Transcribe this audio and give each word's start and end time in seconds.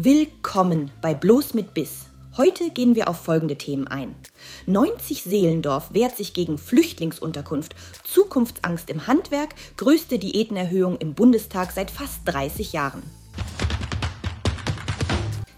Willkommen 0.00 0.92
bei 1.02 1.12
Bloß 1.12 1.54
mit 1.54 1.74
Biss. 1.74 2.06
Heute 2.36 2.70
gehen 2.70 2.94
wir 2.94 3.08
auf 3.08 3.16
folgende 3.16 3.56
Themen 3.56 3.88
ein. 3.88 4.14
90 4.66 5.24
Seelendorf 5.24 5.92
wehrt 5.92 6.16
sich 6.16 6.34
gegen 6.34 6.56
Flüchtlingsunterkunft, 6.56 7.74
Zukunftsangst 8.04 8.90
im 8.90 9.08
Handwerk, 9.08 9.56
größte 9.76 10.20
Diätenerhöhung 10.20 10.98
im 10.98 11.14
Bundestag 11.14 11.72
seit 11.72 11.90
fast 11.90 12.20
30 12.26 12.72
Jahren. 12.72 13.02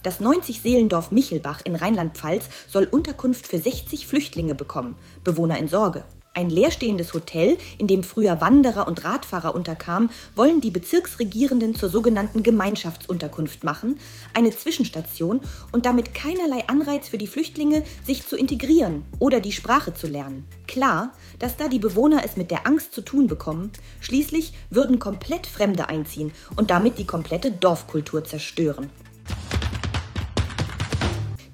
Das 0.02 0.20
90 0.20 0.62
Seelendorf 0.62 1.10
Michelbach 1.10 1.60
in 1.62 1.76
Rheinland-Pfalz 1.76 2.46
soll 2.66 2.84
Unterkunft 2.84 3.46
für 3.46 3.58
60 3.58 4.06
Flüchtlinge 4.06 4.54
bekommen, 4.54 4.96
Bewohner 5.22 5.58
in 5.58 5.68
Sorge. 5.68 6.02
Ein 6.32 6.48
leerstehendes 6.48 7.12
Hotel, 7.12 7.58
in 7.78 7.88
dem 7.88 8.04
früher 8.04 8.40
Wanderer 8.40 8.86
und 8.86 9.04
Radfahrer 9.04 9.52
unterkamen, 9.52 10.10
wollen 10.36 10.60
die 10.60 10.70
Bezirksregierenden 10.70 11.74
zur 11.74 11.88
sogenannten 11.88 12.44
Gemeinschaftsunterkunft 12.44 13.64
machen, 13.64 13.98
eine 14.32 14.52
Zwischenstation 14.52 15.40
und 15.72 15.86
damit 15.86 16.14
keinerlei 16.14 16.68
Anreiz 16.68 17.08
für 17.08 17.18
die 17.18 17.26
Flüchtlinge, 17.26 17.82
sich 18.04 18.28
zu 18.28 18.36
integrieren 18.36 19.04
oder 19.18 19.40
die 19.40 19.50
Sprache 19.50 19.92
zu 19.92 20.06
lernen. 20.06 20.46
Klar, 20.68 21.14
dass 21.40 21.56
da 21.56 21.66
die 21.66 21.80
Bewohner 21.80 22.22
es 22.24 22.36
mit 22.36 22.52
der 22.52 22.64
Angst 22.64 22.92
zu 22.92 23.00
tun 23.00 23.26
bekommen, 23.26 23.72
schließlich 23.98 24.52
würden 24.70 25.00
komplett 25.00 25.48
Fremde 25.48 25.88
einziehen 25.88 26.30
und 26.54 26.70
damit 26.70 26.98
die 26.98 27.06
komplette 27.06 27.50
Dorfkultur 27.50 28.22
zerstören. 28.22 28.88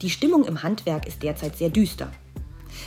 Die 0.03 0.11
Stimmung 0.11 0.45
im 0.45 0.63
Handwerk 0.63 1.07
ist 1.07 1.23
derzeit 1.23 1.57
sehr 1.57 1.71
düster. 1.71 2.13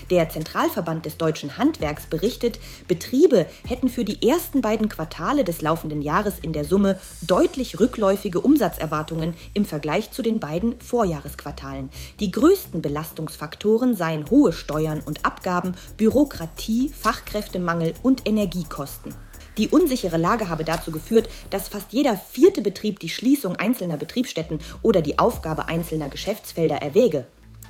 Der 0.10 0.30
Zentralverband 0.30 1.06
des 1.06 1.18
deutschen 1.18 1.58
Handwerks 1.58 2.06
berichtet, 2.06 2.60
Betriebe 2.88 3.46
hätten 3.68 3.90
für 3.90 4.06
die 4.06 4.28
ersten 4.28 4.62
beiden 4.62 4.90
Quartale 4.90 5.44
des 5.44 5.62
laufenden 5.62 6.02
Jahres 6.02 6.40
in 6.40 6.54
der 6.54 6.66
Summe 6.66 7.00
deutlich 7.22 7.80
rückläufige 7.80 8.42
Umsatzerwartungen 8.42 9.34
im 9.54 9.66
Vergleich 9.66 10.12
zu 10.12 10.22
den 10.22 10.40
beiden 10.40 10.80
Vorjahresquartalen. 10.80 11.90
Die 12.20 12.32
größten 12.32 12.82
Belastungsfaktoren 12.82 13.96
seien 13.96 14.30
hohe 14.30 14.54
Steuern 14.54 15.02
und 15.06 15.26
Abgaben, 15.26 15.74
Bürokratie, 15.98 16.90
Fachkräftemangel 16.90 17.94
und 18.04 18.28
Energiekosten. 18.28 19.14
Die 19.58 19.68
unsichere 19.68 20.18
Lage 20.18 20.48
habe 20.48 20.64
dazu 20.64 20.90
geführt, 20.90 21.30
dass 21.50 21.68
fast 21.68 21.92
jeder 21.92 22.16
vierte 22.16 22.62
Betrieb 22.62 23.00
die 23.00 23.10
Schließung 23.10 23.58
einzelner 23.58 23.98
Betriebsstätten 23.98 24.60
oder 24.82 25.02
die 25.02 25.20
Aufgabe 25.20 25.68
einzelner 25.68 26.08
Geschäftsfelder 26.08 26.78
erwäge. 26.78 27.28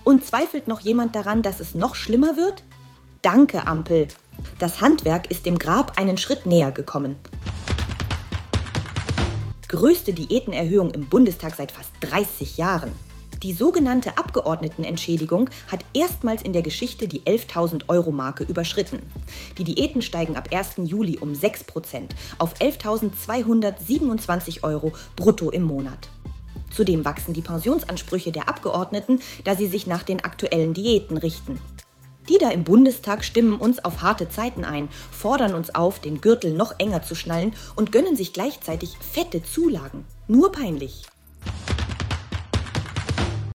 Und 0.10 0.26
zweifelt 0.26 0.68
noch 0.68 0.80
jemand 0.80 1.16
daran, 1.16 1.44
dass 1.44 1.60
es 1.60 1.76
noch 1.76 1.94
schlimmer 1.94 2.36
wird? 2.36 2.64
Danke, 3.22 3.68
Ampel. 3.68 4.08
Das 4.58 4.82
Handwerk 4.82 5.30
ist 5.30 5.46
dem 5.46 5.60
Grab 5.60 6.00
einen 6.00 6.18
Schritt 6.18 6.48
näher 6.48 6.72
gekommen. 6.72 7.16
Größte 9.68 10.14
Diätenerhöhung 10.14 10.90
im 10.90 11.08
Bundestag 11.08 11.54
seit 11.56 11.72
fast 11.72 11.92
30 12.00 12.58
Jahren. 12.58 12.92
Die 13.44 13.54
sogenannte 13.54 14.18
Abgeordnetenentschädigung 14.18 15.52
hat 15.72 15.86
erstmals 15.94 16.42
in 16.42 16.54
der 16.54 16.64
Geschichte 16.64 17.08
die 17.08 17.22
11.000 17.22 17.84
Euro 17.88 18.10
Marke 18.10 18.44
überschritten. 18.44 19.04
Die 19.60 19.64
Diäten 19.64 20.02
steigen 20.02 20.38
ab 20.38 20.50
1. 20.52 20.90
Juli 20.90 21.20
um 21.20 21.36
6 21.36 21.66
Prozent 21.66 22.16
auf 22.40 22.56
11.227 22.56 24.64
Euro 24.64 24.92
brutto 25.16 25.52
im 25.52 25.66
Monat. 25.66 26.10
Zudem 26.70 27.06
wachsen 27.06 27.34
die 27.34 27.42
Pensionsansprüche 27.42 28.31
der 28.31 28.50
Abgeordneten, 28.50 29.20
da 29.44 29.56
sie 29.56 29.67
sich 29.67 29.88
nach 29.88 30.03
den 30.03 30.23
aktuellen 30.23 30.73
Diäten 30.73 31.17
richten. 31.17 31.59
Die 32.30 32.38
da 32.38 32.52
im 32.52 32.64
Bundestag 32.64 33.23
stimmen 33.23 33.59
uns 33.59 33.84
auf 33.84 34.02
harte 34.03 34.30
Zeiten 34.30 34.64
ein, 34.64 34.88
fordern 35.11 35.56
uns 35.56 35.73
auf, 35.73 36.00
den 36.00 36.22
Gürtel 36.22 36.53
noch 36.53 36.76
enger 36.78 37.02
zu 37.02 37.16
schnallen 37.16 37.53
und 37.76 37.92
gönnen 37.92 38.16
sich 38.16 38.34
gleichzeitig 38.34 38.98
fette 39.00 39.42
Zulagen. 39.42 40.06
Nur 40.28 40.52
peinlich. 40.52 41.03